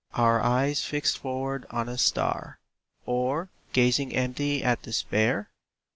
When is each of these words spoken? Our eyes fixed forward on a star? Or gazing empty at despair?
Our 0.15 0.41
eyes 0.41 0.83
fixed 0.83 1.19
forward 1.19 1.67
on 1.69 1.87
a 1.87 1.95
star? 1.95 2.57
Or 3.05 3.49
gazing 3.71 4.15
empty 4.15 4.63
at 4.63 4.81
despair? 4.81 5.51